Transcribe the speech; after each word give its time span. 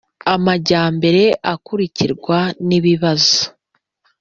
Amajyambere 0.33 1.23
akurikirwa 1.53 2.37
n 2.67 2.69
ibibazo 2.77 3.39